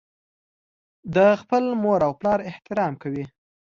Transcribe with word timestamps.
د 1.15 1.17
خپل 1.41 1.63
مور 1.81 1.99
او 2.07 2.11
پلار 2.19 2.39
احترام 2.49 2.93
کوي. 3.01 3.25